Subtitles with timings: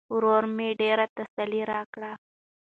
[0.15, 2.11] ورور مې ډېره تسلا راکړه.